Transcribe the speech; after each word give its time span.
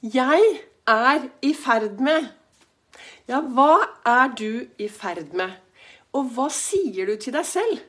Jeg 0.00 0.40
er 0.88 1.26
i 1.44 1.50
ferd 1.52 1.98
med. 2.00 2.30
Ja, 3.28 3.42
hva 3.44 3.82
er 4.08 4.30
du 4.32 4.64
i 4.80 4.86
ferd 4.88 5.34
med? 5.36 5.50
Og 6.16 6.30
hva 6.32 6.46
sier 6.48 7.04
du 7.04 7.18
til 7.20 7.34
deg 7.36 7.44
selv? 7.44 7.82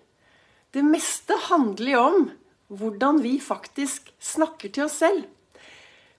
Det 0.76 0.84
meste 0.84 1.38
handler 1.48 1.92
jo 1.94 2.02
om 2.10 2.26
hvordan 2.68 3.22
vi 3.24 3.38
faktisk 3.40 4.12
snakker 4.20 4.76
til 4.76 4.90
oss 4.90 5.00
selv. 5.00 5.24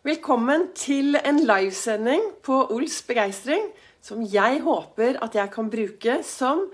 Velkommen 0.00 0.70
til 0.72 1.20
en 1.20 1.44
livesending 1.44 2.24
på 2.40 2.62
Ols 2.72 3.02
begeistring, 3.04 3.68
som 4.00 4.24
jeg 4.24 4.62
håper 4.64 5.20
at 5.20 5.36
jeg 5.36 5.52
kan 5.52 5.68
bruke 5.68 6.22
som 6.24 6.70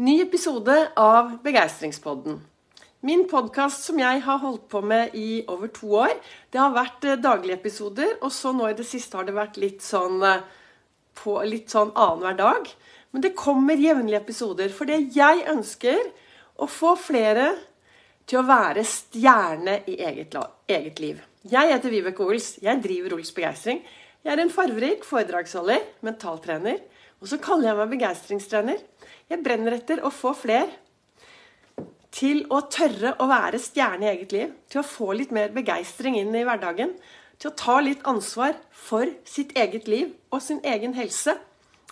ny 0.00 0.16
episode 0.24 0.80
av 0.96 1.36
Begeistringspodden. 1.44 2.40
Min 3.00 3.22
podkast 3.24 3.86
som 3.86 3.96
jeg 3.96 4.20
har 4.26 4.40
holdt 4.42 4.66
på 4.68 4.82
med 4.84 5.14
i 5.16 5.40
over 5.48 5.70
to 5.72 5.94
år, 6.02 6.10
det 6.52 6.60
har 6.60 6.74
vært 6.74 7.04
eh, 7.08 7.16
daglige 7.16 7.56
episoder. 7.56 8.18
Og 8.20 8.28
så 8.28 8.52
nå 8.52 8.66
i 8.68 8.76
det 8.76 8.84
siste 8.84 9.16
har 9.16 9.24
det 9.24 9.32
vært 9.32 9.56
litt 9.62 9.80
sånn 9.80 10.18
eh, 10.20 10.42
på 11.16 11.38
litt 11.48 11.72
sånn 11.72 11.94
annenhver 11.94 12.36
dag. 12.36 12.68
Men 13.16 13.24
det 13.24 13.32
kommer 13.38 13.80
jevnlige 13.80 14.20
episoder. 14.20 14.68
For 14.76 14.84
det 14.84 15.14
jeg 15.16 15.46
ønsker 15.48 16.02
å 16.60 16.68
få 16.68 16.92
flere 17.00 17.54
til 18.28 18.42
å 18.42 18.44
være 18.50 18.84
stjerne 18.84 19.78
i 19.88 19.96
eget, 20.04 20.36
eget 20.68 21.00
liv. 21.00 21.24
Jeg 21.48 21.72
heter 21.72 21.96
Vibeke 21.96 22.28
Ols. 22.28 22.50
Jeg 22.60 22.84
driver 22.84 23.16
Ols 23.16 23.32
Begeistring. 23.32 23.80
Jeg 24.20 24.34
er 24.36 24.44
en 24.44 24.52
farverik 24.52 25.08
foredragsholder, 25.08 25.88
mentaltrener. 26.04 26.84
Og 27.24 27.32
så 27.32 27.40
kaller 27.40 27.72
jeg 27.72 27.80
meg 27.80 27.96
begeistringstrener. 27.96 28.86
Jeg 29.32 29.40
brenner 29.40 29.80
etter 29.80 30.04
å 30.04 30.12
få 30.12 30.36
flere 30.36 30.68
til 32.14 32.42
å 32.50 32.62
tørre 32.70 33.14
å 33.22 33.28
være 33.30 33.60
stjerne 33.62 34.06
i 34.06 34.10
eget 34.12 34.34
liv, 34.34 34.54
til 34.70 34.82
å 34.82 34.86
få 34.86 35.12
litt 35.16 35.34
mer 35.34 35.52
begeistring 35.54 36.18
inn 36.18 36.34
i 36.34 36.44
hverdagen, 36.46 36.96
til 37.40 37.50
å 37.50 37.56
ta 37.56 37.78
litt 37.80 38.02
ansvar 38.08 38.58
for 38.74 39.08
sitt 39.24 39.54
eget 39.58 39.88
liv 39.88 40.10
og 40.30 40.42
sin 40.44 40.60
egen 40.66 40.94
helse. 40.98 41.36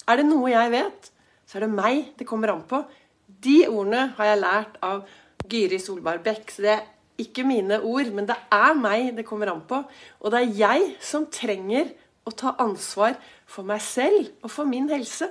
Er 0.08 0.20
det 0.20 0.26
noe 0.28 0.50
jeg 0.52 0.74
vet, 0.74 1.08
så 1.48 1.58
er 1.58 1.64
det 1.64 1.72
meg 1.72 2.12
det 2.18 2.26
kommer 2.28 2.52
an 2.52 2.66
på. 2.68 2.82
De 3.28 3.62
ordene 3.68 4.10
har 4.18 4.32
jeg 4.32 4.42
lært 4.42 4.76
av 4.84 5.06
Gyri 5.48 5.78
Solberg 5.80 6.24
Bekk. 6.26 6.52
Så 6.52 6.64
det 6.66 6.74
er 6.74 6.84
ikke 7.22 7.46
mine 7.48 7.80
ord, 7.80 8.10
men 8.14 8.28
det 8.28 8.36
er 8.52 8.76
meg 8.78 9.14
det 9.16 9.26
kommer 9.28 9.52
an 9.52 9.64
på. 9.68 9.80
Og 10.20 10.34
det 10.34 10.42
er 10.42 10.58
jeg 10.58 10.92
som 11.04 11.26
trenger 11.32 11.94
å 12.28 12.34
ta 12.36 12.54
ansvar 12.60 13.16
for 13.48 13.64
meg 13.68 13.80
selv 13.84 14.28
og 14.42 14.52
for 14.52 14.68
min 14.68 14.90
helse. 14.92 15.30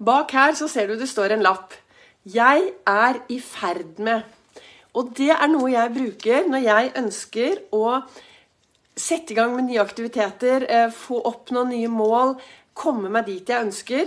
Bak 0.00 0.32
her 0.32 0.56
så 0.56 0.68
ser 0.70 0.88
du 0.88 0.96
det 0.96 1.10
står 1.10 1.36
en 1.36 1.44
lapp. 1.44 1.74
'Jeg 2.26 2.72
er 2.86 3.14
i 3.28 3.40
ferd 3.40 3.98
med'. 3.98 4.22
Og 4.94 5.12
det 5.16 5.30
er 5.30 5.46
noe 5.46 5.70
jeg 5.70 5.94
bruker 5.94 6.48
når 6.48 6.62
jeg 6.64 6.92
ønsker 6.96 7.60
å 7.72 8.02
sette 8.96 9.32
i 9.32 9.36
gang 9.38 9.54
med 9.54 9.68
nye 9.68 9.80
aktiviteter, 9.80 10.66
eh, 10.68 10.90
få 10.90 11.20
opp 11.24 11.50
noen 11.50 11.70
nye 11.70 11.88
mål, 11.88 12.34
komme 12.74 13.08
meg 13.08 13.26
dit 13.26 13.48
jeg 13.48 13.64
ønsker. 13.64 14.06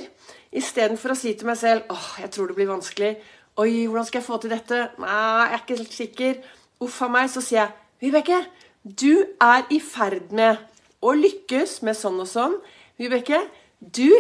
Istedenfor 0.53 1.13
å 1.13 1.17
si 1.17 1.33
til 1.33 1.47
meg 1.47 1.57
selv 1.57 1.83
'Åh, 1.89 2.21
jeg 2.21 2.31
tror 2.31 2.47
det 2.47 2.55
blir 2.55 2.67
vanskelig'. 2.67 3.17
'Oi, 3.57 3.87
hvordan 3.87 4.05
skal 4.05 4.19
jeg 4.19 4.27
få 4.27 4.37
til 4.41 4.49
dette?' 4.49 4.89
'Nei, 4.97 5.47
jeg 5.49 5.53
er 5.53 5.57
ikke 5.57 5.77
helt 5.77 5.93
sikker'. 5.93 6.43
Uff 6.81 7.01
a 7.01 7.07
meg. 7.07 7.29
Så 7.29 7.41
sier 7.41 7.59
jeg 7.61 7.71
'Vibeke, 8.01 8.45
du 8.83 9.25
er 9.41 9.65
i 9.69 9.79
ferd 9.79 10.31
med 10.31 10.57
å 11.01 11.13
lykkes 11.13 11.81
med 11.81 11.95
sånn 11.95 12.19
og 12.19 12.27
sånn'. 12.27 12.61
Vibeke, 12.97 13.41
du, 13.79 14.11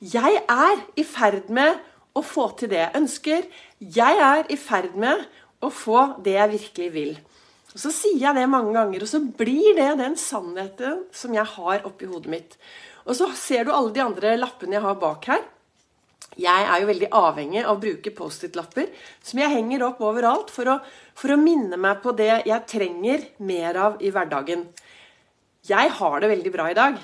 jeg 0.00 0.42
er 0.48 0.76
i 0.96 1.04
ferd 1.04 1.48
med 1.50 1.76
å 2.16 2.22
få 2.24 2.48
til 2.58 2.72
det 2.72 2.80
jeg 2.80 2.96
ønsker. 3.00 3.48
Jeg 3.78 4.20
er 4.26 4.48
i 4.52 4.58
ferd 4.60 4.96
med 4.98 5.26
å 5.64 5.70
få 5.72 6.02
det 6.24 6.36
jeg 6.38 6.54
virkelig 6.54 6.90
vil. 6.94 7.16
Og 7.74 7.82
Så 7.82 7.92
sier 7.92 8.22
jeg 8.22 8.38
det 8.38 8.46
mange 8.48 8.72
ganger, 8.72 9.04
og 9.04 9.10
så 9.10 9.20
blir 9.20 9.76
det 9.76 9.98
den 10.00 10.16
sannheten 10.16 11.02
som 11.12 11.34
jeg 11.36 11.44
har 11.56 11.84
oppi 11.84 12.08
hodet 12.08 12.32
mitt. 12.32 12.56
Og 13.04 13.18
så 13.18 13.28
ser 13.36 13.66
du 13.66 13.74
alle 13.74 13.92
de 13.92 14.02
andre 14.02 14.32
lappene 14.38 14.78
jeg 14.78 14.86
har 14.86 14.96
bak 15.00 15.28
her. 15.28 15.44
Jeg 16.36 16.64
er 16.68 16.80
jo 16.82 16.88
veldig 16.88 17.08
avhengig 17.16 17.62
av 17.62 17.76
å 17.76 17.80
bruke 17.80 18.12
Post-It-lapper 18.12 18.90
som 19.24 19.40
jeg 19.40 19.52
henger 19.52 19.86
opp 19.86 20.02
overalt 20.04 20.50
for 20.52 20.68
å, 20.68 20.78
for 21.16 21.32
å 21.32 21.40
minne 21.40 21.78
meg 21.80 22.02
på 22.04 22.12
det 22.16 22.42
jeg 22.48 22.68
trenger 22.68 23.28
mer 23.44 23.78
av 23.80 24.02
i 24.04 24.10
hverdagen. 24.12 24.66
Jeg 25.68 25.92
har 26.00 26.20
det 26.20 26.32
veldig 26.32 26.52
bra 26.52 26.68
i 26.70 26.76
dag. 26.76 26.98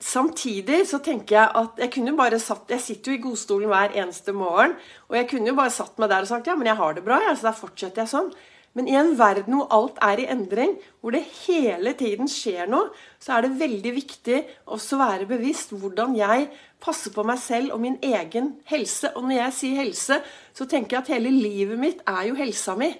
Samtidig 0.00 0.86
så 0.88 0.98
tenker 1.04 1.36
jeg 1.36 1.52
at 1.60 1.80
jeg 1.82 1.92
kunne 1.92 2.16
bare 2.16 2.38
satt 2.40 2.70
Jeg 2.72 2.80
sitter 2.80 3.12
jo 3.12 3.18
i 3.18 3.24
godstolen 3.26 3.68
hver 3.68 3.92
eneste 4.00 4.32
morgen. 4.32 4.72
Og 5.10 5.18
jeg 5.18 5.28
kunne 5.28 5.52
jo 5.52 5.58
bare 5.58 5.74
satt 5.74 6.00
meg 6.00 6.08
der 6.08 6.24
og 6.24 6.30
sagt 6.30 6.48
ja, 6.48 6.56
men 6.56 6.70
jeg 6.70 6.80
har 6.80 6.96
det 6.96 7.04
bra, 7.04 7.20
ja, 7.20 7.34
så 7.36 7.50
da 7.50 7.52
fortsetter 7.56 8.06
jeg 8.06 8.12
sånn. 8.14 8.32
Men 8.78 8.86
i 8.86 8.94
en 8.94 9.16
verden 9.18 9.56
hvor 9.58 9.66
alt 9.74 9.98
er 10.06 10.22
i 10.22 10.28
endring, 10.30 10.76
hvor 11.02 11.12
det 11.12 11.24
hele 11.42 11.92
tiden 11.98 12.30
skjer 12.30 12.70
noe, 12.70 12.92
så 13.20 13.34
er 13.36 13.44
det 13.44 13.58
veldig 13.60 13.92
viktig 13.96 14.38
også 14.70 14.96
å 14.96 15.00
være 15.02 15.26
bevisst 15.28 15.74
hvordan 15.74 16.14
jeg 16.16 16.46
passer 16.80 17.12
på 17.12 17.24
meg 17.26 17.40
selv 17.42 17.74
og 17.74 17.82
min 17.82 17.98
egen 18.06 18.54
helse. 18.70 19.10
Og 19.18 19.26
når 19.26 19.36
jeg 19.40 19.56
sier 19.58 19.82
helse, 19.82 20.20
så 20.54 20.68
tenker 20.70 20.96
jeg 20.96 21.02
at 21.02 21.12
hele 21.16 21.34
livet 21.34 21.82
mitt 21.82 22.04
er 22.08 22.30
jo 22.30 22.38
helsa 22.38 22.78
mi. 22.78 22.92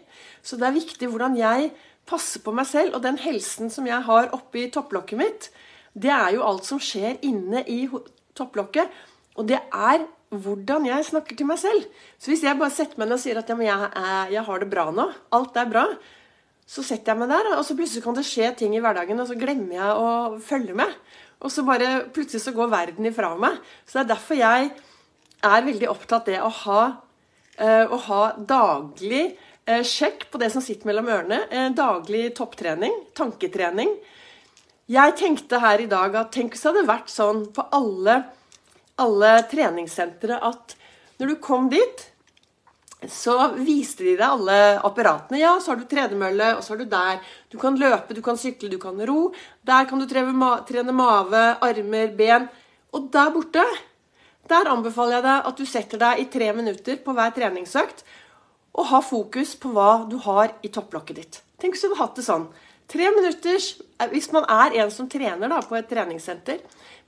Så 0.42 0.58
det 0.58 0.68
er 0.68 0.76
viktig 0.76 1.08
hvordan 1.08 1.38
jeg 1.38 1.70
passer 2.10 2.42
på 2.42 2.52
meg 2.52 2.66
selv 2.66 2.98
og 2.98 3.06
den 3.06 3.20
helsen 3.22 3.70
som 3.70 3.86
jeg 3.86 4.02
har 4.10 4.32
oppi 4.36 4.66
topplokket 4.74 5.20
mitt 5.22 5.52
det 5.94 6.12
er 6.14 6.36
jo 6.36 6.46
alt 6.46 6.66
som 6.68 6.80
skjer 6.82 7.18
inne 7.26 7.64
i 7.66 7.82
topplokket. 8.38 8.90
Og 9.38 9.48
det 9.48 9.58
er 9.58 10.06
hvordan 10.30 10.86
jeg 10.86 11.08
snakker 11.08 11.38
til 11.38 11.48
meg 11.48 11.58
selv. 11.58 11.86
Så 12.18 12.30
hvis 12.30 12.44
jeg 12.46 12.58
bare 12.58 12.72
setter 12.74 13.00
meg 13.00 13.10
ned 13.10 13.18
og 13.18 13.22
sier 13.22 13.40
at 13.40 13.50
ja, 13.50 13.58
jeg, 13.66 14.34
jeg, 14.36 14.44
har 14.46 14.62
det 14.62 14.70
bra 14.70 14.86
nå, 14.94 15.08
alt 15.34 15.58
er 15.58 15.70
bra, 15.70 15.86
så 16.70 16.84
setter 16.86 17.12
jeg 17.12 17.22
meg 17.22 17.32
der, 17.32 17.48
og 17.56 17.64
så 17.66 17.74
plutselig 17.74 18.04
kan 18.04 18.14
det 18.14 18.26
skje 18.28 18.52
ting 18.60 18.76
i 18.76 18.82
hverdagen, 18.82 19.18
og 19.18 19.26
så 19.26 19.34
glemmer 19.38 19.74
jeg 19.74 19.96
å 19.98 20.10
følge 20.44 20.76
med. 20.78 20.94
Og 21.40 21.50
så 21.50 21.64
bare 21.66 22.04
plutselig 22.14 22.44
så 22.44 22.54
går 22.54 22.70
verden 22.70 23.08
ifra 23.10 23.32
meg. 23.40 23.58
Så 23.88 23.98
det 23.98 24.04
er 24.04 24.10
derfor 24.12 24.38
jeg 24.38 24.70
er 25.50 25.66
veldig 25.66 25.88
opptatt 25.90 26.28
av 26.28 26.30
det 26.30 26.40
å 26.44 26.50
ha, 26.60 26.80
uh, 27.58 27.86
å 27.90 27.98
ha 28.06 28.22
daglig 28.38 29.24
uh, 29.66 29.80
sjekk 29.82 30.28
på 30.30 30.38
det 30.42 30.52
som 30.54 30.62
sitter 30.62 30.92
mellom 30.92 31.10
ørene. 31.10 31.40
Daglig 31.74 32.28
topptrening, 32.38 32.94
tanketrening. 33.18 33.96
Jeg 34.90 35.14
tenkte 35.14 35.60
her 35.62 35.78
i 35.78 35.90
dag 35.90 36.16
at 36.18 36.32
tenk 36.34 36.54
hvis 36.56 36.64
det 36.64 36.72
hadde 36.72 36.88
vært 36.88 37.10
sånn 37.12 37.44
på 37.54 37.62
alle, 37.76 38.16
alle 38.98 39.34
treningssentre 39.50 40.40
at 40.42 40.74
når 41.20 41.30
du 41.30 41.36
kom 41.44 41.68
dit, 41.70 42.06
så 43.08 43.36
viste 43.54 44.02
de 44.02 44.16
deg 44.16 44.24
alle 44.26 44.56
apparatene. 44.84 45.38
Ja, 45.38 45.52
så 45.60 45.72
har 45.72 45.78
du 45.78 45.86
tredemølle, 45.88 46.48
og 46.56 46.64
så 46.64 46.74
har 46.74 46.80
du 46.80 46.88
der. 46.90 47.20
Du 47.52 47.56
kan 47.60 47.78
løpe, 47.78 48.16
du 48.16 48.22
kan 48.24 48.40
sykle, 48.40 48.70
du 48.72 48.80
kan 48.82 48.98
ro. 49.08 49.30
Der 49.68 49.86
kan 49.88 50.00
du 50.00 50.08
trene 50.10 50.92
mave, 50.96 51.44
armer, 51.62 52.10
ben. 52.16 52.48
Og 52.96 53.06
der 53.14 53.30
borte, 53.36 53.64
der 54.50 54.72
anbefaler 54.72 55.20
jeg 55.20 55.26
deg 55.28 55.52
at 55.52 55.60
du 55.60 55.68
setter 55.68 56.02
deg 56.02 56.24
i 56.24 56.26
tre 56.32 56.50
minutter 56.56 56.98
på 57.04 57.14
hver 57.14 57.30
treningsøkt 57.36 58.02
og 58.74 58.90
har 58.90 59.06
fokus 59.06 59.54
på 59.60 59.70
hva 59.74 59.90
du 60.10 60.18
har 60.26 60.56
i 60.66 60.72
topplokket 60.72 61.22
ditt. 61.22 61.40
Tenk 61.62 61.76
hvis 61.76 61.86
du 61.86 61.92
hadde 61.92 62.02
hatt 62.02 62.18
det 62.18 62.26
sånn. 62.26 62.48
Tre 62.90 63.10
minutters 63.14 63.76
eh, 64.00 64.10
hvis 64.10 64.30
man 64.34 64.46
er 64.50 64.80
en 64.82 64.90
som 64.90 65.08
trener 65.10 65.50
da, 65.50 65.60
på 65.62 65.78
et 65.78 65.88
treningssenter. 65.90 66.58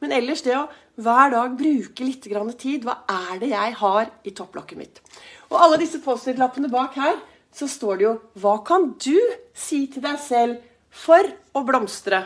Men 0.02 0.14
ellers 0.14 0.42
det 0.46 0.54
å 0.58 0.68
hver 1.02 1.32
dag 1.32 1.54
bruke 1.56 2.04
litt 2.04 2.26
tid. 2.60 2.84
Hva 2.84 2.98
er 3.08 3.38
det 3.40 3.52
jeg 3.52 3.74
har 3.80 4.10
i 4.24 4.34
topplokket 4.36 4.78
mitt? 4.78 5.00
Og 5.50 5.58
alle 5.58 5.80
disse 5.80 6.02
Post-It-lappene 6.04 6.70
bak 6.72 6.94
her, 7.00 7.16
så 7.52 7.68
står 7.68 7.96
det 7.96 8.04
jo 8.06 8.12
Hva 8.40 8.58
kan 8.64 8.92
du 9.00 9.18
si 9.54 9.86
til 9.92 10.04
deg 10.04 10.18
selv 10.20 10.60
for 10.90 11.24
å 11.54 11.64
blomstre? 11.64 12.22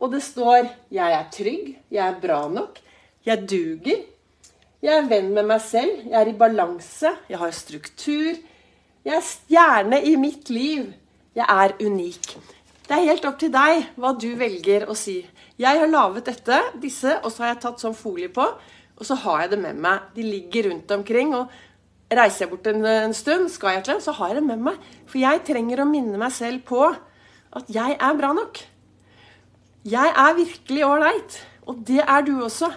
Og 0.00 0.14
det 0.14 0.22
står 0.24 0.70
Jeg 0.90 1.16
er 1.16 1.28
trygg. 1.34 1.74
Jeg 1.90 2.04
er 2.06 2.20
bra 2.22 2.46
nok. 2.48 2.78
Jeg 3.26 3.44
duger. 3.48 4.06
Jeg 4.80 4.96
er 4.96 5.10
venn 5.10 5.34
med 5.34 5.50
meg 5.50 5.60
selv. 5.60 6.06
Jeg 6.06 6.16
er 6.16 6.30
i 6.30 6.38
balanse. 6.38 7.12
Jeg 7.28 7.42
har 7.42 7.52
struktur. 7.52 8.38
Jeg 9.04 9.16
er 9.16 9.26
stjerne 9.26 10.00
i 10.04 10.16
mitt 10.20 10.48
liv. 10.52 10.88
Jeg 11.36 11.46
er 11.46 11.76
unik. 11.84 12.32
Det 12.90 12.96
er 12.98 13.06
helt 13.06 13.26
opp 13.28 13.36
til 13.38 13.52
deg 13.54 13.84
hva 14.02 14.10
du 14.18 14.32
velger 14.34 14.88
å 14.90 14.96
si. 14.98 15.20
Jeg 15.62 15.78
har 15.78 15.86
laget 15.86 16.26
dette, 16.26 16.56
disse, 16.82 17.12
og 17.22 17.30
så 17.30 17.44
har 17.44 17.52
jeg 17.52 17.60
tatt 17.62 17.84
sånn 17.84 17.94
folie 17.94 18.26
på. 18.34 18.42
Og 18.98 19.06
så 19.06 19.14
har 19.22 19.44
jeg 19.44 19.52
det 19.52 19.58
med 19.62 19.78
meg. 19.78 20.08
De 20.16 20.24
ligger 20.26 20.66
rundt 20.66 20.90
omkring. 20.96 21.30
og 21.38 21.54
Reiser 22.10 22.48
jeg 22.48 22.50
bort 22.50 22.66
en, 22.66 22.82
en 22.82 23.14
stund, 23.14 23.46
skal 23.54 23.76
jeg 23.76 23.84
til, 23.86 24.00
så 24.02 24.16
har 24.18 24.32
jeg 24.32 24.40
det 24.40 24.48
med 24.48 24.66
meg. 24.66 24.82
For 25.06 25.22
jeg 25.22 25.44
trenger 25.46 25.84
å 25.84 25.86
minne 25.86 26.18
meg 26.18 26.34
selv 26.34 26.64
på 26.66 26.82
at 26.90 27.70
jeg 27.70 27.94
er 27.94 28.18
bra 28.18 28.32
nok. 28.34 28.58
Jeg 29.86 30.16
er 30.26 30.38
virkelig 30.42 30.86
ålreit. 30.88 31.40
Og 31.70 31.86
det 31.86 32.02
er 32.02 32.26
du 32.26 32.40
også. 32.42 32.72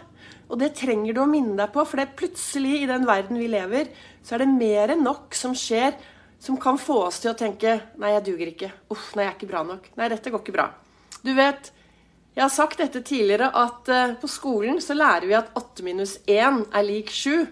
Og 0.53 0.61
det 0.61 0.75
trenger 0.77 1.17
du 1.17 1.23
å 1.23 1.29
minne 1.33 1.57
deg 1.57 1.73
på, 1.73 1.81
for 1.89 1.97
det 1.97 2.05
er 2.05 2.17
plutselig 2.21 2.83
i 2.83 2.89
den 2.93 3.09
verden 3.09 3.41
vi 3.41 3.49
lever, 3.49 3.89
så 4.21 4.37
er 4.37 4.43
det 4.43 4.53
mer 4.53 4.93
enn 4.93 5.01
nok 5.01 5.33
som 5.33 5.57
skjer 5.57 5.97
som 6.43 6.57
kan 6.59 6.77
få 6.79 6.97
oss 7.05 7.21
til 7.23 7.31
å 7.31 7.37
tenke 7.39 7.77
Nei, 8.01 8.09
jeg 8.17 8.25
duger 8.27 8.49
ikke. 8.51 8.69
Uff, 8.91 9.13
nei, 9.15 9.23
jeg 9.23 9.31
er 9.31 9.37
ikke 9.37 9.51
bra 9.53 9.61
nok. 9.67 9.85
Nei, 9.95 10.09
dette 10.11 10.31
går 10.33 10.41
ikke 10.43 10.55
bra. 10.57 10.65
Du 11.23 11.31
vet, 11.37 11.69
jeg 12.35 12.43
har 12.43 12.51
sagt 12.51 12.81
dette 12.81 12.99
tidligere, 13.05 13.47
at 13.47 13.91
uh, 13.93 14.15
på 14.19 14.27
skolen 14.27 14.81
så 14.83 14.97
lærer 14.97 15.29
vi 15.29 15.37
at 15.37 15.53
8 15.55 15.85
minus 15.87 16.17
1 16.27 16.65
er 16.75 16.83
lik 16.83 17.13
7. 17.15 17.45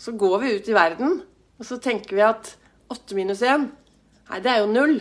Så 0.00 0.14
går 0.16 0.38
vi 0.40 0.54
ut 0.56 0.70
i 0.70 0.76
verden, 0.76 1.18
og 1.58 1.68
så 1.68 1.76
tenker 1.84 2.16
vi 2.16 2.24
at 2.24 2.54
8 2.94 3.18
minus 3.18 3.42
1 3.44 3.68
Nei, 4.28 4.40
det 4.44 4.52
er 4.52 4.62
jo 4.62 4.72
null. 4.72 4.98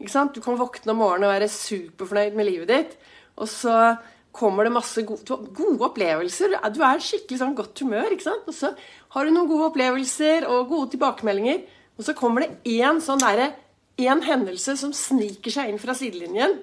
Ikke 0.00 0.12
sant? 0.12 0.36
Du 0.36 0.44
kan 0.44 0.56
våkne 0.56 0.92
om 0.92 1.00
morgenen 1.00 1.28
og 1.28 1.34
være 1.34 1.48
superfornøyd 1.52 2.36
med 2.36 2.48
livet 2.48 2.70
ditt. 2.72 2.94
Og 3.36 3.48
så 3.52 3.96
kommer 4.36 4.64
det 4.64 4.72
masse 4.72 5.04
gode, 5.08 5.36
gode 5.56 5.84
opplevelser. 5.88 6.56
Du 6.72 6.80
er 6.84 7.04
skikkelig 7.04 7.40
sånn 7.40 7.56
godt 7.56 7.84
humør. 7.84 8.12
ikke 8.12 8.28
sant? 8.28 8.48
Og 8.48 8.56
så 8.56 8.72
har 9.12 9.24
du 9.24 9.32
noen 9.32 9.48
gode 9.50 9.68
opplevelser 9.70 10.48
og 10.48 10.70
gode 10.72 10.94
tilbakemeldinger. 10.94 11.66
Og 11.96 12.04
så 12.04 12.14
kommer 12.16 12.44
det 12.44 12.76
én 12.76 13.00
sånn 13.02 13.22
derre 13.22 13.52
en 13.96 14.20
hendelse 14.24 14.76
som 14.76 14.92
sniker 14.92 15.52
seg 15.52 15.70
inn 15.70 15.80
fra 15.80 15.94
sidelinjen. 15.96 16.58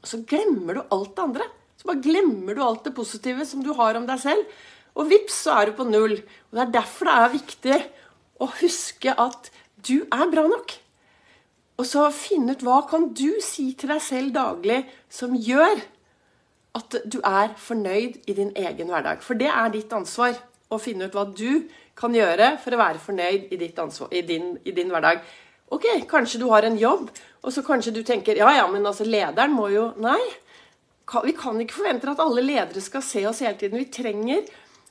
Og 0.00 0.08
så 0.08 0.20
glemmer 0.28 0.78
du 0.78 0.82
alt 0.94 1.12
det 1.16 1.24
andre. 1.24 1.48
Så 1.76 1.88
bare 1.90 2.04
glemmer 2.04 2.56
du 2.56 2.62
alt 2.64 2.86
det 2.86 2.94
positive 2.96 3.44
som 3.48 3.64
du 3.64 3.74
har 3.76 3.98
om 3.98 4.06
deg 4.08 4.22
selv. 4.22 4.46
Og 4.94 5.10
vips, 5.10 5.42
så 5.44 5.58
er 5.58 5.68
du 5.68 5.76
på 5.76 5.86
null. 5.88 6.16
Og 6.48 6.56
Det 6.56 6.62
er 6.62 6.72
derfor 6.78 7.10
det 7.10 7.18
er 7.18 7.34
viktig 7.34 7.78
å 8.40 8.48
huske 8.60 9.14
at 9.20 9.50
du 9.84 10.06
er 10.08 10.30
bra 10.32 10.46
nok. 10.48 10.76
Og 11.80 11.88
så 11.88 12.06
finne 12.14 12.54
ut 12.54 12.62
hva 12.62 12.84
kan 12.88 13.10
du 13.16 13.40
si 13.42 13.72
til 13.74 13.90
deg 13.90 14.02
selv 14.04 14.34
daglig 14.36 14.84
som 15.12 15.34
gjør 15.34 15.82
at 16.78 16.96
du 17.06 17.18
er 17.26 17.54
fornøyd 17.58 18.22
i 18.30 18.36
din 18.36 18.52
egen 18.54 18.90
hverdag. 18.90 19.22
For 19.22 19.38
det 19.38 19.50
er 19.50 19.72
ditt 19.74 19.92
ansvar 19.94 20.38
å 20.72 20.80
finne 20.80 21.08
ut 21.08 21.16
hva 21.16 21.26
du 21.28 21.64
kan 21.98 22.14
gjøre 22.14 22.54
for 22.62 22.74
å 22.74 22.80
være 22.80 23.02
fornøyd 23.02 23.52
i, 23.54 23.70
ansvar, 23.82 24.10
i, 24.14 24.22
din, 24.26 24.54
i 24.64 24.74
din, 24.74 24.90
hverdag. 24.92 25.22
Ok, 25.74 25.86
kanskje 26.10 26.40
du 26.42 26.48
har 26.50 26.66
en 26.66 26.78
jobb, 26.78 27.08
og 27.44 27.52
så 27.52 27.64
kanskje 27.66 27.94
du 27.94 28.02
tenker 28.06 28.38
ja, 28.40 28.50
ja, 28.56 28.66
men 28.70 28.86
altså 28.86 29.06
lederen 29.06 29.54
må 29.54 29.68
jo 29.72 29.90
Nei. 30.02 30.20
Vi 31.04 31.34
kan 31.36 31.58
ikke 31.60 31.76
forvente 31.76 32.08
at 32.10 32.20
alle 32.22 32.42
ledere 32.42 32.80
skal 32.80 33.02
se 33.04 33.26
oss 33.28 33.42
hele 33.44 33.58
tiden. 33.60 33.76
Vi 33.76 33.92
trenger 33.92 34.46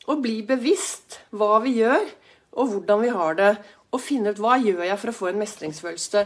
å 0.06 0.20
bli 0.22 0.44
bevisst 0.46 1.18
hva 1.34 1.58
vi 1.64 1.80
gjør, 1.80 2.06
og 2.54 2.70
hvordan 2.70 3.02
vi 3.02 3.14
har 3.16 3.40
det. 3.40 3.54
Og 3.94 4.02
finne 4.02 4.34
ut 4.34 4.42
hva 4.42 4.60
gjør 4.62 4.84
jeg 4.86 5.00
for 5.02 5.10
å 5.10 5.16
få 5.18 5.32
en 5.32 5.42
mestringsfølelse. 5.42 6.24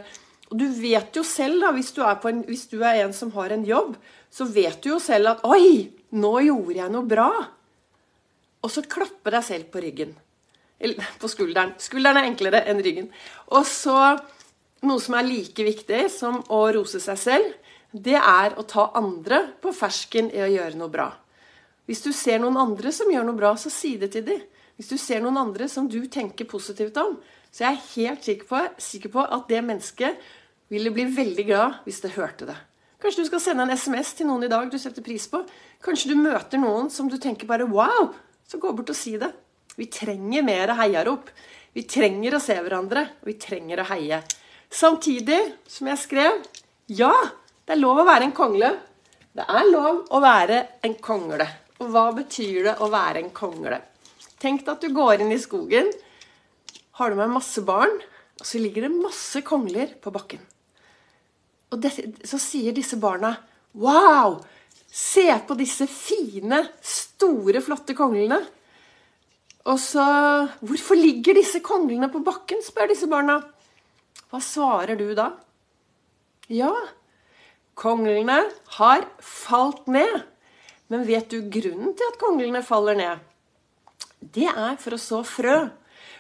Og 0.51 0.59
du 0.59 0.65
vet 0.79 1.15
jo 1.15 1.23
selv, 1.27 1.61
da, 1.63 1.71
hvis 1.75 1.93
du, 1.95 2.01
en, 2.03 2.43
hvis 2.47 2.67
du 2.71 2.81
er 2.81 3.01
en 3.05 3.15
som 3.15 3.31
har 3.35 3.55
en 3.55 3.63
jobb, 3.67 3.95
så 4.31 4.47
vet 4.47 4.79
du 4.83 4.91
jo 4.93 5.00
selv 5.03 5.33
at 5.33 5.47
'Oi, 5.47 5.88
nå 6.15 6.33
gjorde 6.47 6.77
jeg 6.81 6.91
noe 6.91 7.07
bra'. 7.07 7.47
Og 8.65 8.74
så 8.74 8.83
klappe 8.89 9.33
deg 9.33 9.45
selv 9.45 9.69
på 9.74 9.81
ryggen. 9.83 10.15
Eller 10.80 11.13
på 11.21 11.30
skulderen. 11.31 11.75
Skulderen 11.81 12.21
er 12.21 12.30
enklere 12.30 12.63
enn 12.69 12.81
ryggen. 12.83 13.07
Og 13.54 13.65
så 13.69 13.98
noe 14.86 15.01
som 15.01 15.18
er 15.18 15.25
like 15.25 15.65
viktig 15.65 16.04
som 16.13 16.42
å 16.54 16.65
rose 16.75 17.01
seg 17.01 17.21
selv, 17.21 17.56
det 17.92 18.18
er 18.19 18.57
å 18.59 18.65
ta 18.68 18.92
andre 19.00 19.44
på 19.63 19.71
fersken 19.74 20.30
i 20.33 20.44
å 20.44 20.51
gjøre 20.51 20.77
noe 20.77 20.92
bra. 20.94 21.07
Hvis 21.88 22.04
du 22.04 22.12
ser 22.13 22.42
noen 22.44 22.59
andre 22.59 22.92
som 22.94 23.09
gjør 23.09 23.25
noe 23.30 23.38
bra, 23.38 23.54
så 23.57 23.71
si 23.74 23.95
det 23.98 24.12
til 24.13 24.25
dem. 24.27 24.44
Hvis 24.77 24.92
du 24.92 24.98
ser 25.01 25.24
noen 25.24 25.39
andre 25.39 25.69
som 25.71 25.88
du 25.89 26.03
tenker 26.12 26.45
positivt 26.45 26.98
om, 27.01 27.15
så 27.50 27.63
jeg 27.63 27.77
er 27.77 27.86
helt 27.95 28.27
sikker 28.27 28.50
på, 28.50 28.60
sikker 28.83 29.13
på 29.13 29.24
at 29.24 29.48
det 29.50 29.63
mennesket 29.65 30.19
ville 30.69 30.92
bli 30.94 31.07
veldig 31.15 31.45
glad 31.48 31.80
hvis 31.88 32.03
det 32.03 32.13
hørte 32.18 32.50
det. 32.51 32.57
Kanskje 33.01 33.24
du 33.24 33.30
skal 33.30 33.42
sende 33.42 33.65
en 33.65 33.77
SMS 33.77 34.13
til 34.18 34.27
noen 34.30 34.45
i 34.45 34.51
dag 34.51 34.69
du 34.69 34.77
setter 34.81 35.06
pris 35.06 35.25
på. 35.31 35.42
Kanskje 35.86 36.12
du 36.12 36.19
møter 36.19 36.62
noen 36.62 36.92
som 36.94 37.10
du 37.10 37.18
tenker 37.21 37.48
bare 37.50 37.65
'wow', 37.65 38.13
så 38.47 38.59
gå 38.61 38.71
bort 38.73 38.91
og 38.94 38.97
si 38.97 39.17
det. 39.19 39.29
Vi 39.77 39.89
trenger 39.91 40.45
mer 40.45 40.73
heiarop. 40.79 41.29
Vi 41.75 41.83
trenger 41.85 42.38
å 42.38 42.41
se 42.41 42.55
hverandre, 42.57 43.03
og 43.21 43.29
vi 43.29 43.35
trenger 43.38 43.83
å 43.83 43.89
heie. 43.91 44.21
Samtidig 44.73 45.39
som 45.69 45.89
jeg 45.91 46.01
skrev 46.01 46.39
ja, 46.88 47.11
det 47.67 47.75
er 47.75 47.81
lov 47.81 47.99
å 48.01 48.07
være 48.07 48.29
en 48.29 48.35
kongle. 48.35 48.71
Det 49.35 49.44
er 49.44 49.69
lov 49.69 50.05
å 50.15 50.21
være 50.23 50.61
en 50.88 50.95
kongle. 51.03 51.45
Og 51.77 51.91
hva 51.94 52.07
betyr 52.15 52.69
det 52.69 52.75
å 52.81 52.88
være 52.89 53.21
en 53.21 53.33
kongle? 53.35 53.81
Tenk 54.41 54.63
deg 54.63 54.71
at 54.73 54.85
du 54.85 54.93
går 54.95 55.21
inn 55.21 55.33
i 55.35 55.41
skogen, 55.41 55.91
har 56.97 57.11
du 57.11 57.19
med 57.19 57.33
masse 57.35 57.61
barn, 57.65 57.91
og 58.38 58.45
så 58.45 58.61
ligger 58.61 58.88
det 58.88 58.93
masse 58.95 59.41
kongler 59.45 59.91
på 60.01 60.13
bakken. 60.13 60.41
Og 61.73 61.81
det, 61.83 61.91
så 62.25 62.39
sier 62.41 62.73
disse 62.73 62.97
barna 63.01 63.35
Wow! 63.77 64.39
Se 64.97 65.27
på 65.45 65.57
disse 65.59 65.85
fine, 65.91 66.63
store, 66.81 67.61
flotte 67.61 67.94
konglene. 67.97 68.39
Og 69.67 69.77
så 69.81 70.05
Hvorfor 70.63 70.97
ligger 70.97 71.38
disse 71.38 71.61
konglene 71.61 72.09
på 72.09 72.23
bakken? 72.25 72.63
spør 72.65 72.89
disse 72.89 73.09
barna. 73.09 73.41
Hva 74.31 74.39
svarer 74.41 74.97
du 74.97 75.11
da? 75.15 75.31
Ja, 76.49 76.73
konglene 77.75 78.39
har 78.79 79.05
falt 79.21 79.88
ned. 79.88 80.23
Men 80.88 81.03
vet 81.07 81.29
du 81.29 81.41
grunnen 81.51 81.93
til 81.93 82.07
at 82.09 82.19
konglene 82.19 82.63
faller 82.63 82.95
ned? 82.95 83.19
Det 84.19 84.47
er 84.47 84.79
for 84.81 84.95
å 84.95 85.01
så 85.01 85.21
frø. 85.27 85.67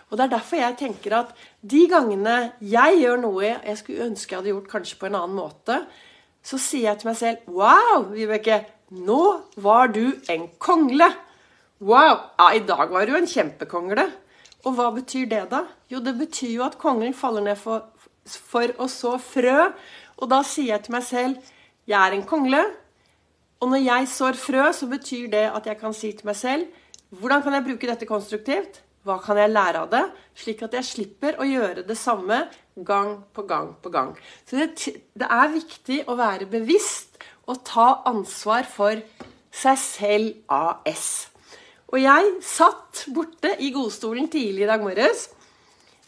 Og 0.09 0.17
Det 0.17 0.23
er 0.23 0.35
derfor 0.35 0.61
jeg 0.61 0.77
tenker 0.79 1.15
at 1.17 1.33
de 1.61 1.87
gangene 1.91 2.53
jeg 2.63 3.01
gjør 3.01 3.17
noe 3.23 3.47
jeg 3.47 3.79
skulle 3.79 4.05
ønske 4.07 4.31
jeg 4.31 4.39
hadde 4.39 4.53
gjort 4.53 4.69
kanskje 4.71 4.99
på 4.99 5.09
en 5.09 5.17
annen 5.19 5.35
måte, 5.35 5.81
så 6.47 6.59
sier 6.61 6.91
jeg 6.91 7.01
til 7.01 7.09
meg 7.09 7.17
selv 7.19 7.49
Wow, 7.51 8.07
Vibeke, 8.13 8.61
nå 8.95 9.21
var 9.59 9.91
du 9.91 10.15
en 10.31 10.47
kongle. 10.63 11.09
Wow, 11.83 12.21
ja, 12.39 12.47
i 12.55 12.63
dag 12.63 12.93
var 12.93 13.09
du 13.09 13.17
en 13.17 13.27
kjempekongle. 13.27 14.07
Og 14.63 14.77
hva 14.77 14.87
betyr 14.95 15.27
det, 15.29 15.43
da? 15.51 15.65
Jo, 15.91 15.99
det 16.03 16.15
betyr 16.19 16.53
jo 16.55 16.65
at 16.65 16.79
kongen 16.79 17.15
faller 17.15 17.43
ned 17.43 17.59
for, 17.59 17.85
for 18.23 18.71
å 18.79 18.87
så 18.91 19.17
frø. 19.21 19.69
Og 20.17 20.31
da 20.31 20.41
sier 20.47 20.73
jeg 20.75 20.87
til 20.87 20.97
meg 20.97 21.05
selv 21.07 21.53
Jeg 21.87 21.99
er 21.99 22.15
en 22.15 22.25
kongle. 22.27 22.63
Og 23.61 23.71
når 23.71 23.83
jeg 23.83 24.09
sår 24.11 24.39
frø, 24.39 24.65
så 24.73 24.87
betyr 24.89 25.29
det 25.33 25.45
at 25.51 25.67
jeg 25.67 25.79
kan 25.79 25.95
si 25.95 26.11
til 26.15 26.27
meg 26.29 26.35
selv 26.39 26.67
Hvordan 27.15 27.43
kan 27.43 27.55
jeg 27.55 27.63
bruke 27.63 27.87
dette 27.87 28.07
konstruktivt? 28.07 28.81
Hva 29.07 29.21
kan 29.23 29.39
jeg 29.39 29.53
lære 29.53 29.85
av 29.85 29.91
det? 29.91 30.03
Slik 30.35 30.65
at 30.65 30.73
jeg 30.75 30.87
slipper 30.87 31.37
å 31.39 31.47
gjøre 31.47 31.85
det 31.87 31.95
samme 31.95 32.41
gang 32.75 33.21
på 33.33 33.45
gang 33.47 33.71
på 33.79 33.91
gang. 33.93 34.11
Så 34.43 34.59
det, 34.59 34.91
det 35.15 35.29
er 35.31 35.53
viktig 35.53 36.01
å 36.11 36.17
være 36.19 36.49
bevisst 36.51 37.15
og 37.47 37.63
ta 37.67 37.87
ansvar 38.09 38.67
for 38.67 38.99
seg 39.53 39.79
selv 39.79 40.51
AS. 40.51 41.07
Og 41.87 42.01
jeg 42.01 42.33
satt 42.43 43.05
borte 43.15 43.53
i 43.63 43.71
godstolen 43.71 44.27
tidlig 44.31 44.65
i 44.65 44.69
dag 44.69 44.83
morges. 44.83 45.29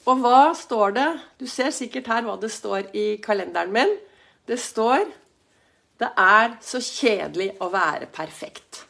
Og 0.03 0.19
hva 0.19 0.51
står 0.57 0.97
det? 0.97 1.07
Du 1.39 1.47
ser 1.47 1.71
sikkert 1.75 2.11
her 2.11 2.27
hva 2.27 2.35
det 2.41 2.51
står 2.51 2.91
i 2.97 3.07
kalenderen 3.23 3.71
min. 3.71 3.95
Det 4.47 4.59
står 4.59 5.07
'Det 5.99 6.11
er 6.17 6.57
så 6.61 6.79
kjedelig 6.79 7.57
å 7.59 7.67
være 7.71 8.07
perfekt'. 8.07 8.88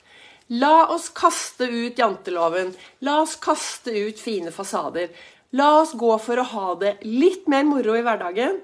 La 0.50 0.88
oss 0.90 1.10
kaste 1.14 1.68
ut 1.70 2.00
janteloven. 2.00 2.72
La 3.06 3.20
oss 3.22 3.36
kaste 3.38 3.94
ut 3.94 4.20
fine 4.20 4.52
fasader. 4.52 5.12
La 5.54 5.76
oss 5.82 5.94
gå 5.94 6.10
for 6.22 6.42
å 6.42 6.48
ha 6.54 6.72
det 6.82 6.96
litt 7.06 7.46
mer 7.50 7.68
moro 7.70 7.94
i 7.98 8.02
hverdagen. 8.06 8.58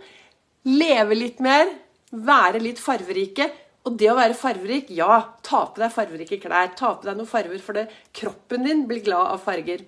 Leve 0.66 1.18
litt 1.18 1.44
mer. 1.46 1.70
Være 2.10 2.62
litt 2.64 2.82
farverike. 2.82 3.52
Og 3.86 4.00
det 4.02 4.10
å 4.10 4.18
være 4.18 4.34
farverik, 4.34 4.90
ja, 4.98 5.20
ta 5.46 5.62
på 5.70 5.82
deg 5.84 5.94
farverike 5.94 6.40
klær. 6.42 6.72
Ta 6.74 6.96
på 6.98 7.06
deg 7.06 7.20
noen 7.20 7.30
farver, 7.30 7.62
for 7.62 7.78
det, 7.78 7.86
kroppen 8.18 8.66
din 8.66 8.88
blir 8.90 9.04
glad 9.06 9.36
av 9.36 9.44
farger. 9.46 9.86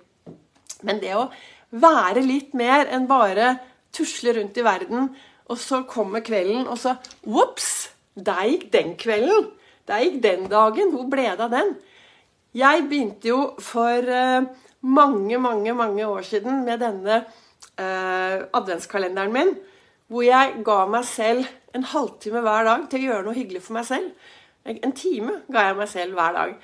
Men 0.86 1.02
det 1.02 1.16
å 1.18 1.26
være 1.74 2.22
litt 2.22 2.54
mer 2.58 2.86
enn 2.94 3.10
bare 3.10 3.56
tusle 3.96 4.36
rundt 4.38 4.58
i 4.62 4.66
verden, 4.66 5.10
og 5.50 5.58
så 5.58 5.82
kommer 5.90 6.22
kvelden, 6.22 6.68
og 6.70 6.78
så 6.78 6.94
Ops! 7.26 7.90
Der 8.18 8.46
gikk 8.50 8.70
den 8.74 8.96
kvelden. 8.98 9.52
Der 9.90 10.02
gikk 10.06 10.22
den 10.24 10.48
dagen. 10.52 10.94
Hvor 10.94 11.10
ble 11.10 11.26
det 11.30 11.46
av 11.46 11.54
den? 11.54 11.76
Jeg 12.58 12.88
begynte 12.90 13.30
jo 13.30 13.42
for 13.62 14.08
uh, 14.08 14.48
mange, 14.82 15.38
mange, 15.38 15.74
mange 15.78 16.08
år 16.08 16.24
siden 16.26 16.64
med 16.66 16.82
denne 16.82 17.20
uh, 17.22 18.38
adventskalenderen 18.58 19.34
min, 19.34 19.52
hvor 20.08 20.24
jeg 20.26 20.64
ga 20.66 20.78
meg 20.90 21.06
selv 21.06 21.46
en 21.76 21.86
halvtime 21.86 22.42
hver 22.42 22.66
dag 22.66 22.88
til 22.90 23.04
å 23.04 23.10
gjøre 23.12 23.28
noe 23.28 23.38
hyggelig 23.38 23.62
for 23.66 23.78
meg 23.78 23.86
selv. 23.90 24.30
En 24.68 24.96
time 24.96 25.42
ga 25.54 25.68
jeg 25.68 25.78
meg 25.78 25.92
selv 25.92 26.18
hver 26.18 26.38
dag. 26.38 26.56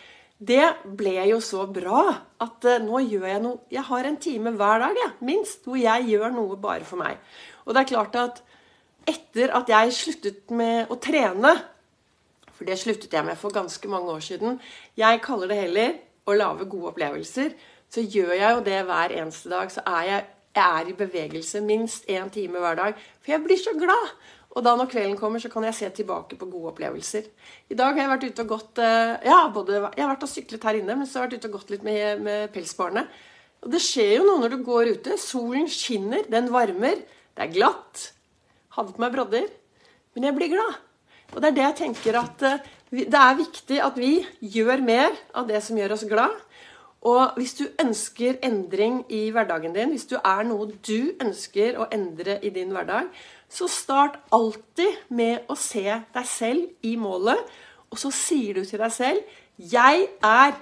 Det 0.43 0.69
ble 0.99 1.13
jo 1.29 1.37
så 1.43 1.67
bra 1.71 2.07
at 2.41 2.69
uh, 2.71 2.79
nå 2.81 3.03
gjør 3.03 3.27
jeg 3.29 3.43
noe 3.43 3.61
Jeg 3.71 3.85
har 3.91 4.09
en 4.09 4.17
time 4.23 4.55
hver 4.57 4.81
dag, 4.87 4.97
ja, 5.03 5.11
minst, 5.21 5.61
hvor 5.67 5.77
jeg 5.77 6.09
gjør 6.09 6.33
noe 6.33 6.57
bare 6.63 6.87
for 6.87 7.03
meg. 7.03 7.21
Og 7.67 7.75
det 7.75 7.83
er 7.83 7.91
klart 7.93 8.17
at 8.23 8.41
etter 9.13 9.53
at 9.53 9.69
jeg 9.69 9.93
sluttet 9.93 10.51
med 10.55 10.89
å 10.89 10.97
trene 11.03 11.53
for 12.53 12.69
det 12.69 12.77
sluttet 12.81 13.13
jeg 13.13 13.25
med 13.25 13.39
for 13.39 13.53
ganske 13.53 13.89
mange 13.89 14.13
år 14.13 14.23
siden. 14.23 14.59
Jeg 14.97 15.21
kaller 15.25 15.49
det 15.51 15.61
heller 15.63 15.97
å 16.29 16.35
lage 16.37 16.69
gode 16.69 16.93
opplevelser. 16.93 17.55
Så 17.93 18.05
gjør 18.05 18.33
jeg 18.33 18.55
jo 18.55 18.61
det 18.65 18.79
hver 18.87 19.13
eneste 19.17 19.51
dag. 19.51 19.71
Så 19.73 19.83
er 19.85 20.05
jeg, 20.07 20.29
jeg 20.55 20.79
er 20.79 20.89
i 20.89 20.95
bevegelse 20.97 21.61
minst 21.65 22.07
én 22.09 22.31
time 22.33 22.61
hver 22.61 22.79
dag. 22.79 23.03
For 23.21 23.35
jeg 23.35 23.43
blir 23.45 23.59
så 23.61 23.75
glad. 23.77 24.13
Og 24.53 24.61
da 24.61 24.75
når 24.77 24.89
kvelden 24.91 25.17
kommer, 25.17 25.41
så 25.41 25.49
kan 25.49 25.65
jeg 25.65 25.77
se 25.77 25.89
tilbake 25.97 26.37
på 26.37 26.47
gode 26.49 26.75
opplevelser. 26.75 27.25
I 27.73 27.77
dag 27.77 27.95
har 27.95 28.03
jeg 28.03 28.11
vært 28.11 28.25
ute 28.29 28.45
og 28.45 28.51
gått 28.51 28.81
eh, 28.85 29.13
ja, 29.25 29.39
både, 29.53 29.79
Jeg 29.95 30.03
har 30.03 30.11
vært 30.11 30.25
og 30.27 30.29
syklet 30.29 30.67
her 30.69 30.77
inne, 30.77 30.97
men 30.99 31.09
så 31.09 31.19
har 31.19 31.25
jeg 31.25 31.31
vært 31.31 31.41
ute 31.41 31.49
og 31.49 31.55
gått 31.57 31.73
litt 31.73 31.85
med, 31.87 32.21
med 32.21 32.53
pelsbarnet. 32.53 33.21
Og 33.65 33.73
det 33.73 33.81
skjer 33.81 34.19
jo 34.19 34.27
noe 34.27 34.43
når 34.43 34.53
du 34.53 34.65
går 34.67 34.91
ute. 34.97 35.17
Solen 35.17 35.65
skinner, 35.71 36.25
den 36.29 36.51
varmer. 36.53 37.01
Det 37.33 37.47
er 37.47 37.53
glatt. 37.53 38.09
Hadde 38.77 38.93
på 38.93 39.01
meg 39.01 39.13
brodder. 39.15 39.49
Men 40.13 40.29
jeg 40.29 40.37
blir 40.37 40.53
glad. 40.53 40.81
Og 41.33 41.41
det 41.41 41.49
er 41.49 41.57
det 41.57 41.65
jeg 41.65 41.79
tenker 41.81 42.19
at 42.19 42.47
eh, 42.47 42.71
det 42.93 43.19
er 43.19 43.37
viktig 43.39 43.79
at 43.81 43.95
vi 43.97 44.15
gjør 44.53 44.83
mer 44.85 45.15
av 45.33 45.47
det 45.49 45.63
som 45.65 45.77
gjør 45.77 45.95
oss 45.95 46.05
glad. 46.09 46.33
Og 47.03 47.35
hvis 47.35 47.55
du 47.57 47.65
ønsker 47.81 48.37
endring 48.45 49.01
i 49.11 49.25
hverdagen 49.33 49.73
din, 49.75 49.91
hvis 49.91 50.07
du 50.07 50.15
er 50.19 50.45
noe 50.47 50.69
du 50.87 51.11
ønsker 51.19 51.75
å 51.81 51.89
endre 51.91 52.37
i 52.41 52.53
din 52.53 52.71
hverdag, 52.71 53.09
Så 53.53 53.67
start 53.69 54.15
alltid 54.33 54.95
med 55.13 55.43
å 55.45 55.53
se 55.55 55.83
deg 55.85 56.25
selv 56.25 56.71
i 56.81 56.95
målet, 56.97 57.37
og 57.91 57.99
så 58.01 58.09
sier 58.09 58.53
du 58.57 58.65
til 58.65 58.79
deg 58.79 58.91
selv 58.91 59.21
'Jeg 59.59 60.07
er 60.23 60.53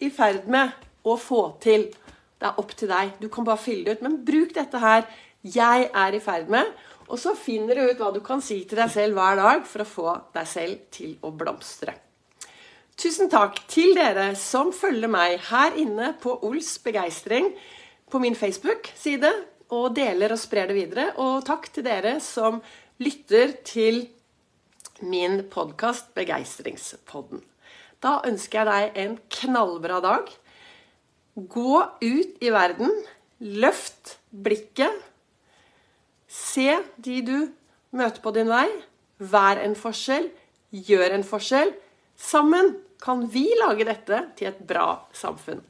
i 0.00 0.10
ferd 0.10 0.48
med 0.48 0.72
å 1.04 1.16
få 1.16 1.54
til'. 1.60 1.94
Det 2.40 2.48
er 2.48 2.58
opp 2.58 2.74
til 2.76 2.88
deg. 2.88 3.12
Du 3.22 3.28
kan 3.28 3.44
bare 3.44 3.58
fylle 3.58 3.84
det 3.84 3.92
ut. 3.92 4.02
Men 4.02 4.24
bruk 4.24 4.54
dette 4.54 4.78
her 4.78 5.06
'Jeg 5.44 5.90
er 5.94 6.12
i 6.14 6.18
ferd 6.18 6.48
med', 6.48 6.72
og 7.12 7.20
så 7.20 7.34
finner 7.36 7.76
du 7.76 7.90
ut 7.90 7.98
hva 8.00 8.08
du 8.14 8.22
kan 8.24 8.40
si 8.40 8.62
til 8.64 8.80
deg 8.80 8.88
selv 8.92 9.18
hver 9.18 9.36
dag 9.36 9.66
for 9.68 9.84
å 9.84 9.88
få 9.88 10.14
deg 10.32 10.48
selv 10.48 10.86
til 10.94 11.18
å 11.20 11.32
blomstre. 11.36 11.92
Tusen 12.96 13.28
takk 13.32 13.58
til 13.68 13.92
dere 13.96 14.30
som 14.38 14.70
følger 14.72 15.12
meg 15.12 15.38
her 15.50 15.76
inne 15.80 16.12
på 16.22 16.38
Ols 16.48 16.78
begeistring 16.84 17.50
på 18.12 18.20
min 18.22 18.36
Facebook-side 18.36 19.30
og 19.72 19.94
deler 19.96 20.32
og 20.32 20.40
sprer 20.40 20.68
det 20.70 20.76
videre. 20.76 21.06
Og 21.20 21.44
takk 21.44 21.68
til 21.72 21.84
dere 21.84 22.18
som 22.24 22.60
lytter 23.02 23.56
til 23.66 24.04
min 25.02 25.40
podkast 25.52 26.12
Begeistringspodden. 26.16 27.42
Da 28.02 28.20
ønsker 28.28 28.62
jeg 28.62 28.68
deg 28.72 29.00
en 29.04 29.16
knallbra 29.36 30.00
dag. 30.04 30.28
Gå 31.36 31.80
ut 32.02 32.44
i 32.44 32.52
verden. 32.54 32.92
Løft 33.40 34.16
blikket. 34.30 35.11
Se 36.32 36.78
de 36.96 37.18
du 37.26 37.36
møter 37.92 38.22
på 38.24 38.32
din 38.32 38.48
vei. 38.48 38.68
Vær 39.20 39.60
en 39.60 39.76
forskjell. 39.76 40.30
Gjør 40.72 41.18
en 41.18 41.26
forskjell. 41.26 41.74
Sammen 42.16 42.72
kan 43.02 43.26
vi 43.28 43.44
lage 43.60 43.84
dette 43.84 44.22
til 44.38 44.48
et 44.48 44.62
bra 44.68 45.02
samfunn. 45.16 45.60